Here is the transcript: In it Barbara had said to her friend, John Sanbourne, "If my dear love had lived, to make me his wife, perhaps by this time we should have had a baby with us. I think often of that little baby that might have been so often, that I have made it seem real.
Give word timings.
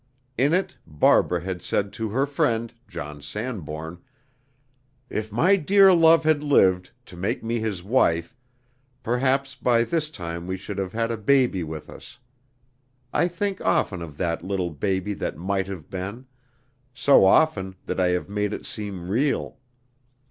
In 0.35 0.51
it 0.51 0.79
Barbara 0.87 1.41
had 1.43 1.61
said 1.61 1.93
to 1.93 2.09
her 2.09 2.25
friend, 2.25 2.73
John 2.87 3.21
Sanbourne, 3.21 3.99
"If 5.11 5.31
my 5.31 5.55
dear 5.57 5.93
love 5.93 6.23
had 6.23 6.41
lived, 6.43 6.89
to 7.05 7.15
make 7.15 7.43
me 7.43 7.59
his 7.59 7.83
wife, 7.83 8.35
perhaps 9.03 9.53
by 9.53 9.83
this 9.83 10.09
time 10.09 10.47
we 10.47 10.57
should 10.57 10.79
have 10.79 10.93
had 10.93 11.11
a 11.11 11.17
baby 11.17 11.63
with 11.63 11.87
us. 11.87 12.17
I 13.13 13.27
think 13.27 13.61
often 13.61 14.01
of 14.01 14.17
that 14.17 14.43
little 14.43 14.71
baby 14.71 15.13
that 15.13 15.37
might 15.37 15.67
have 15.67 15.87
been 15.91 16.25
so 16.95 17.23
often, 17.23 17.75
that 17.85 17.99
I 17.99 18.07
have 18.07 18.27
made 18.27 18.53
it 18.53 18.65
seem 18.65 19.07
real. 19.07 19.59